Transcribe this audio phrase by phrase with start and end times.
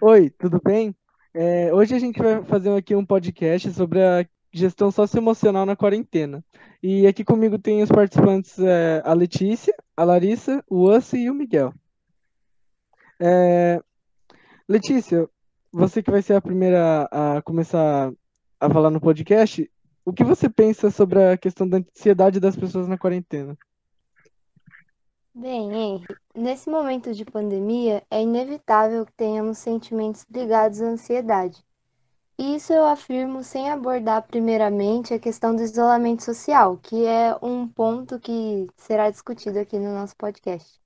[0.00, 0.96] Oi, tudo bem?
[1.34, 6.42] É, hoje a gente vai fazer aqui um podcast sobre a gestão socioemocional na quarentena.
[6.82, 11.34] E aqui comigo tem os participantes é, a Letícia, a Larissa, o Ossi e o
[11.34, 11.74] Miguel.
[13.20, 13.82] É,
[14.66, 15.28] Letícia,
[15.70, 18.10] você que vai ser a primeira a começar
[18.58, 19.70] a falar no podcast,
[20.04, 23.56] o que você pensa sobre a questão da ansiedade das pessoas na quarentena?
[25.34, 31.64] Bem, Henry, nesse momento de pandemia, é inevitável que tenhamos sentimentos ligados à ansiedade.
[32.36, 37.68] E isso eu afirmo sem abordar primeiramente a questão do isolamento social, que é um
[37.68, 40.80] ponto que será discutido aqui no nosso podcast.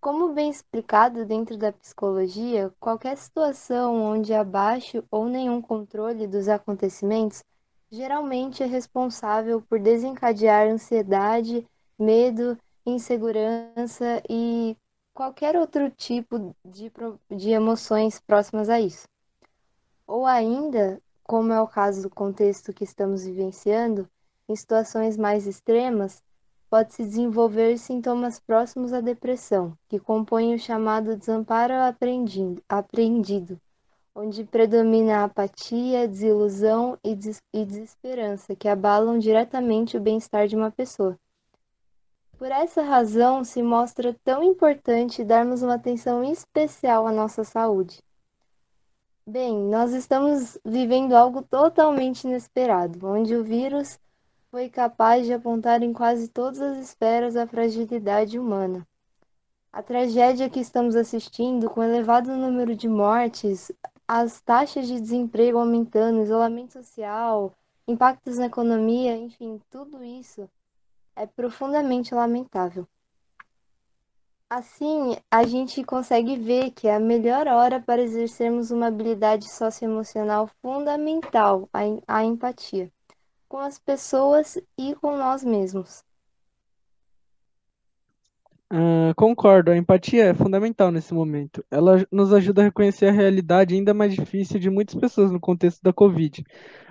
[0.00, 6.48] Como bem explicado dentro da psicologia, qualquer situação onde há baixo ou nenhum controle dos
[6.48, 7.42] acontecimentos
[7.92, 11.66] geralmente é responsável por desencadear ansiedade,
[11.98, 14.74] medo insegurança e
[15.12, 16.90] qualquer outro tipo de,
[17.30, 19.04] de emoções próximas a isso.
[20.06, 24.08] Ou ainda, como é o caso do contexto que estamos vivenciando,
[24.48, 26.22] em situações mais extremas,
[26.70, 31.74] pode-se desenvolver sintomas próximos à depressão, que compõem o chamado desamparo
[32.68, 33.60] apreendido,
[34.14, 37.14] onde predomina a apatia, desilusão e
[37.64, 41.18] desesperança, que abalam diretamente o bem-estar de uma pessoa.
[42.36, 48.02] Por essa razão, se mostra tão importante darmos uma atenção especial à nossa saúde.
[49.24, 53.98] Bem, nós estamos vivendo algo totalmente inesperado, onde o vírus
[54.50, 58.86] foi capaz de apontar em quase todas as esferas a fragilidade humana.
[59.72, 63.70] A tragédia que estamos assistindo, com elevado número de mortes,
[64.14, 67.56] as taxas de desemprego aumentando, isolamento social,
[67.88, 70.46] impactos na economia, enfim, tudo isso
[71.16, 72.86] é profundamente lamentável.
[74.50, 80.46] Assim, a gente consegue ver que é a melhor hora para exercermos uma habilidade socioemocional
[80.60, 81.66] fundamental,
[82.06, 82.92] a empatia,
[83.48, 86.04] com as pessoas e com nós mesmos.
[88.72, 91.62] Uh, concordo, a empatia é fundamental nesse momento.
[91.70, 95.82] Ela nos ajuda a reconhecer a realidade ainda mais difícil de muitas pessoas no contexto
[95.82, 96.42] da Covid.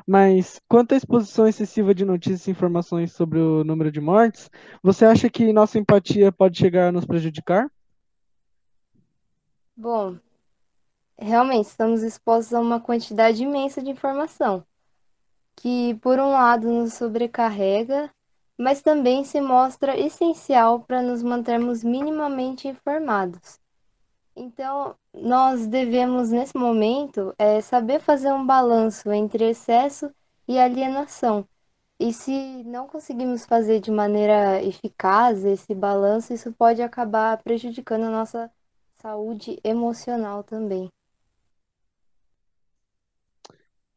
[0.06, 4.48] Mas quanto à exposição excessiva de notícias e informações sobre o número de mortes,
[4.84, 7.68] você acha que nossa empatia pode chegar a nos prejudicar?
[9.76, 10.20] Bom,
[11.18, 14.64] realmente estamos expostos a uma quantidade imensa de informação,
[15.56, 18.12] que por um lado nos sobrecarrega
[18.62, 23.60] mas também se mostra essencial para nos mantermos minimamente informados.
[24.36, 30.12] Então, nós devemos, nesse momento, é, saber fazer um balanço entre excesso
[30.48, 31.44] e alienação.
[32.00, 38.12] E se não conseguimos fazer de maneira eficaz esse balanço, isso pode acabar prejudicando a
[38.12, 38.52] nossa
[39.02, 40.88] saúde emocional também.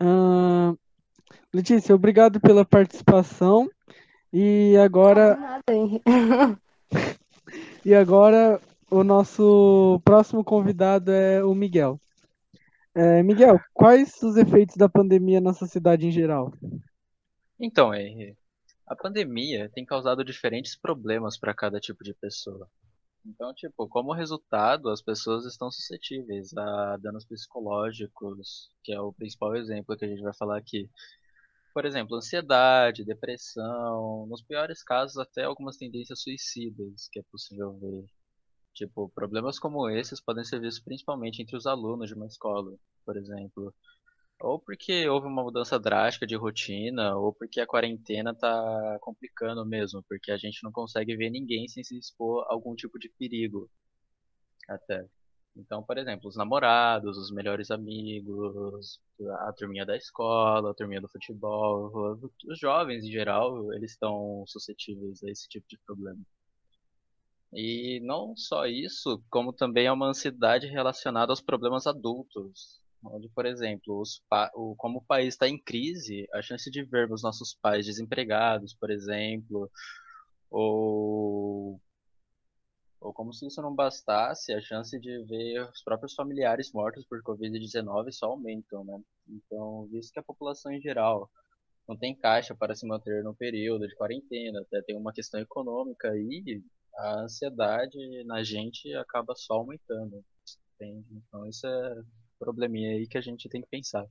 [0.02, 0.74] Uh,
[1.52, 3.68] Letícia, obrigado pela participação.
[4.36, 5.36] E agora.
[5.36, 5.62] Nada,
[7.86, 12.00] e agora o nosso próximo convidado é o Miguel.
[12.96, 16.52] É, Miguel, quais os efeitos da pandemia na sociedade em geral?
[17.60, 18.36] Então, Henry,
[18.84, 22.68] a pandemia tem causado diferentes problemas para cada tipo de pessoa.
[23.24, 29.54] Então, tipo, como resultado, as pessoas estão suscetíveis a danos psicológicos, que é o principal
[29.54, 30.90] exemplo que a gente vai falar aqui
[31.74, 38.04] por exemplo, ansiedade, depressão, nos piores casos até algumas tendências suicidas que é possível ver.
[38.74, 43.16] Tipo, problemas como esses podem ser vistos principalmente entre os alunos de uma escola, por
[43.16, 43.74] exemplo.
[44.40, 50.02] Ou porque houve uma mudança drástica de rotina, ou porque a quarentena está complicando mesmo,
[50.08, 53.70] porque a gente não consegue ver ninguém sem se expor a algum tipo de perigo.
[54.68, 55.06] Até.
[55.56, 59.00] Então, por exemplo, os namorados, os melhores amigos,
[59.46, 65.22] a turminha da escola, a turminha do futebol, os jovens em geral, eles estão suscetíveis
[65.22, 66.20] a esse tipo de problema.
[67.52, 72.82] E não só isso, como também é uma ansiedade relacionada aos problemas adultos.
[73.04, 74.02] Onde, por exemplo,
[74.54, 78.90] o, como o país está em crise, a chance de vermos nossos pais desempregados, por
[78.90, 79.70] exemplo,
[80.50, 81.80] ou
[83.04, 87.22] ou como se isso não bastasse, a chance de ver os próprios familiares mortos por
[87.22, 88.98] Covid-19 só aumentam, né?
[89.28, 91.30] Então, visto que a população em geral
[91.86, 96.08] não tem caixa para se manter no período de quarentena, até tem uma questão econômica
[96.08, 96.62] aí,
[96.96, 100.24] a ansiedade na gente acaba só aumentando,
[100.74, 101.06] entende?
[101.28, 102.02] Então, isso é
[102.38, 104.06] probleminha aí que a gente tem que pensar.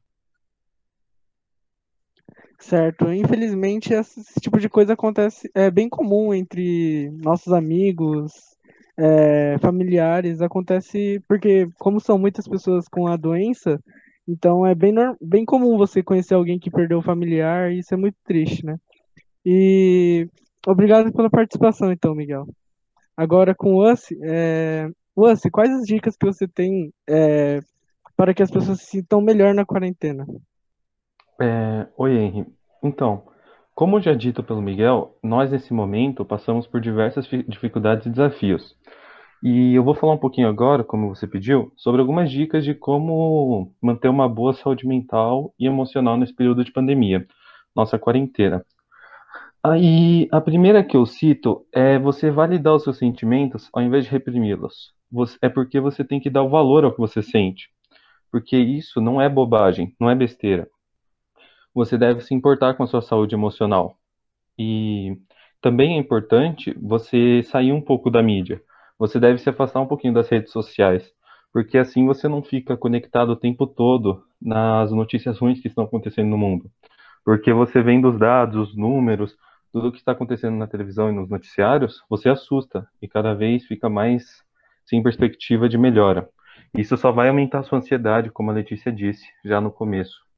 [2.60, 3.12] Certo.
[3.12, 8.54] Infelizmente, esse tipo de coisa acontece, é bem comum entre nossos amigos,
[8.98, 10.42] é, familiares.
[10.42, 13.80] Acontece porque, como são muitas pessoas com a doença,
[14.28, 17.98] então é bem, bem comum você conhecer alguém que perdeu o familiar, e isso é
[17.98, 18.78] muito triste, né?
[19.46, 20.28] E
[20.66, 22.48] obrigado pela participação, então, Miguel.
[23.16, 24.90] Agora com o Ussi, é...
[25.16, 27.60] Ussi, quais as dicas que você tem é,
[28.16, 30.26] para que as pessoas se sintam melhor na quarentena?
[31.40, 32.48] É, oi, Henry.
[32.82, 33.24] Então,
[33.76, 38.76] como já dito pelo Miguel, nós nesse momento passamos por diversas dificuldades e desafios.
[39.42, 43.74] E eu vou falar um pouquinho agora, como você pediu, sobre algumas dicas de como
[43.82, 47.26] manter uma boa saúde mental e emocional nesse período de pandemia,
[47.76, 48.64] nossa quarentena.
[49.62, 54.12] Aí, a primeira que eu cito é você validar os seus sentimentos ao invés de
[54.12, 54.94] reprimi-los.
[55.42, 57.70] É porque você tem que dar o valor ao que você sente.
[58.32, 60.68] Porque isso não é bobagem, não é besteira
[61.74, 63.98] você deve se importar com a sua saúde emocional.
[64.58, 65.18] E
[65.62, 68.62] também é importante você sair um pouco da mídia.
[69.00, 71.12] Você deve se afastar um pouquinho das redes sociais,
[71.52, 76.30] porque assim você não fica conectado o tempo todo nas notícias ruins que estão acontecendo
[76.30, 76.70] no mundo.
[77.26, 79.36] Porque você vendo os dados, os números,
[79.72, 83.66] tudo o que está acontecendo na televisão e nos noticiários, você assusta e cada vez
[83.66, 84.44] fica mais
[84.86, 86.30] sem perspectiva de melhora.
[86.78, 90.33] Isso só vai aumentar a sua ansiedade, como a Letícia disse já no começo.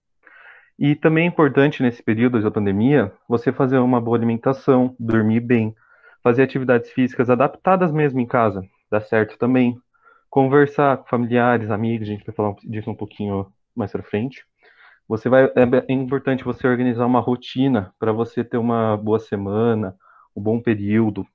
[0.77, 5.73] E também é importante nesse período da pandemia você fazer uma boa alimentação, dormir bem,
[6.21, 8.61] fazer atividades físicas adaptadas mesmo em casa,
[8.91, 9.77] dá certo também.
[10.29, 14.43] Conversar com familiares, amigos, a gente vai falar disso um pouquinho mais para frente.
[15.07, 15.51] Você vai, é,
[15.87, 19.95] é importante você organizar uma rotina para você ter uma boa semana,
[20.35, 21.25] um bom período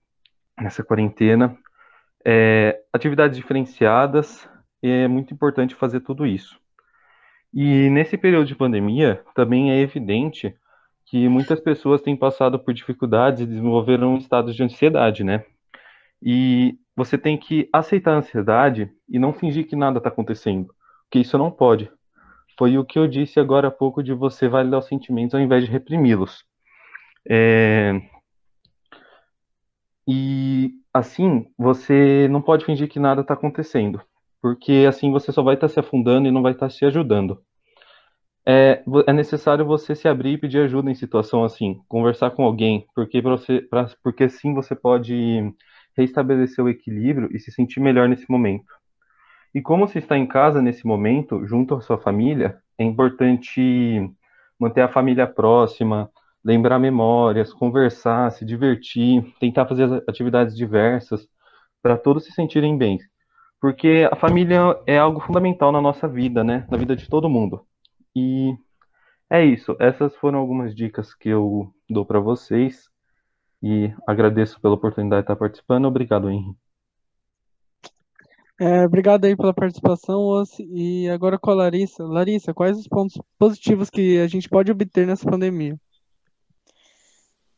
[0.60, 1.56] nessa quarentena.
[2.24, 4.46] É, atividades diferenciadas,
[4.82, 6.58] é muito importante fazer tudo isso.
[7.52, 10.54] E nesse período de pandemia, também é evidente
[11.06, 15.44] que muitas pessoas têm passado por dificuldades e desenvolveram estados de ansiedade, né?
[16.22, 20.72] E você tem que aceitar a ansiedade e não fingir que nada está acontecendo,
[21.04, 21.90] porque isso não pode.
[22.56, 25.64] Foi o que eu disse agora há pouco de você validar os sentimentos ao invés
[25.64, 26.44] de reprimi-los.
[27.28, 28.00] É...
[30.06, 34.00] E assim, você não pode fingir que nada está acontecendo
[34.40, 36.84] porque assim você só vai estar tá se afundando e não vai estar tá se
[36.84, 37.42] ajudando.
[38.46, 42.86] É, é, necessário você se abrir e pedir ajuda em situação assim, conversar com alguém,
[42.94, 45.14] porque, você, pra, porque assim você pode
[45.96, 48.64] restabelecer o equilíbrio e se sentir melhor nesse momento.
[49.54, 53.60] E como você está em casa nesse momento, junto à sua família, é importante
[54.58, 56.10] manter a família próxima,
[56.44, 61.28] lembrar memórias, conversar, se divertir, tentar fazer atividades diversas,
[61.82, 62.98] para todos se sentirem bem.
[63.60, 66.66] Porque a família é algo fundamental na nossa vida, né?
[66.70, 67.66] Na vida de todo mundo.
[68.16, 68.54] E
[69.28, 69.76] é isso.
[69.78, 72.88] Essas foram algumas dicas que eu dou para vocês.
[73.62, 75.84] E agradeço pela oportunidade de estar participando.
[75.84, 76.58] Obrigado, Henrique.
[78.58, 82.04] É, obrigado aí pela participação, E agora com a Larissa.
[82.04, 85.80] Larissa, quais os pontos positivos que a gente pode obter nessa pandemia?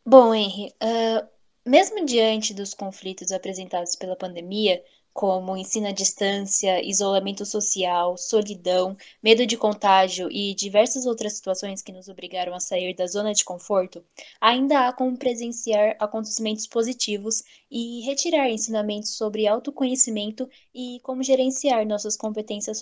[0.07, 1.27] Bom, Henry, uh,
[1.69, 4.81] mesmo diante dos conflitos apresentados pela pandemia,
[5.13, 11.93] como ensino à distância, isolamento social, solidão, medo de contágio e diversas outras situações que
[11.93, 14.03] nos obrigaram a sair da zona de conforto,
[14.41, 22.17] ainda há como presenciar acontecimentos positivos e retirar ensinamentos sobre autoconhecimento e como gerenciar nossas
[22.17, 22.81] competências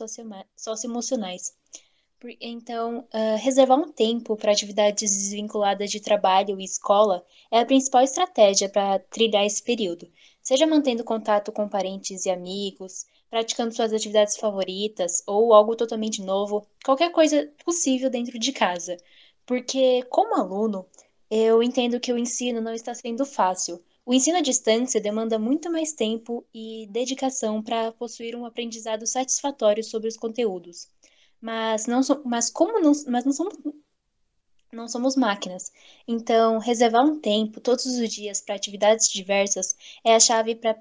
[0.57, 1.53] socioemocionais.
[2.39, 8.03] Então, uh, reservar um tempo para atividades desvinculadas de trabalho e escola é a principal
[8.03, 10.07] estratégia para trilhar esse período
[10.43, 16.67] seja mantendo contato com parentes e amigos, praticando suas atividades favoritas ou algo totalmente novo,
[16.85, 18.97] qualquer coisa possível dentro de casa.
[19.47, 20.87] Porque, como aluno,
[21.31, 23.83] eu entendo que o ensino não está sendo fácil.
[24.05, 29.85] O ensino à distância demanda muito mais tempo e dedicação para possuir um aprendizado satisfatório
[29.85, 30.89] sobre os conteúdos.
[31.41, 33.55] Mas, não so, mas como não, mas não somos
[34.73, 35.73] não somos máquinas.
[36.07, 40.75] Então, reservar um tempo todos os dias para atividades diversas é a chave para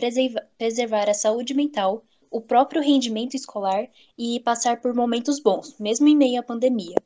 [0.57, 6.15] preservar a saúde mental, o próprio rendimento escolar e passar por momentos bons, mesmo em
[6.15, 6.97] meio à pandemia.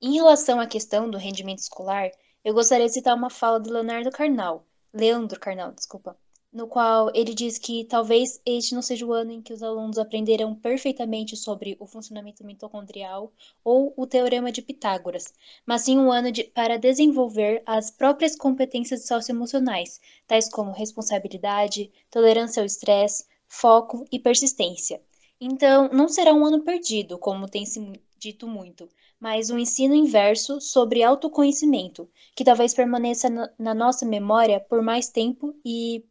[0.00, 2.10] Em relação à questão do rendimento escolar,
[2.42, 6.16] eu gostaria de citar uma fala do Leonardo Carnal, Leandro Carnal, desculpa,
[6.52, 9.98] no qual ele diz que talvez este não seja o ano em que os alunos
[9.98, 15.32] aprenderão perfeitamente sobre o funcionamento mitocondrial ou o teorema de Pitágoras,
[15.66, 22.62] mas sim um ano de, para desenvolver as próprias competências socioemocionais, tais como responsabilidade, tolerância
[22.62, 25.02] ao estresse, foco e persistência.
[25.40, 27.80] Então, não será um ano perdido, como tem se
[28.18, 28.88] dito muito,
[29.20, 35.08] mas um ensino inverso sobre autoconhecimento, que talvez permaneça na, na nossa memória por mais
[35.08, 36.04] tempo e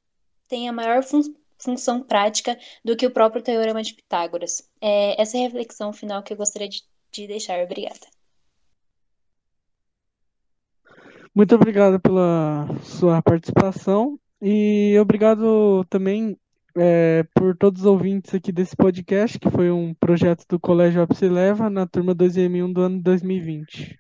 [0.48, 1.22] tenha maior fun
[1.60, 4.62] função prática do que o próprio Teorema de Pitágoras.
[4.80, 7.60] É essa é a reflexão final que eu gostaria de, de deixar.
[7.63, 8.06] Obrigada.
[11.34, 16.38] Muito obrigado pela sua participação e obrigado também
[16.75, 21.27] é, por todos os ouvintes aqui desse podcast, que foi um projeto do Colégio Apse
[21.27, 24.00] Leva na turma 2M1 do ano 2020.